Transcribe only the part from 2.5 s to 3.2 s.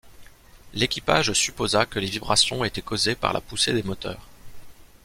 étaient causées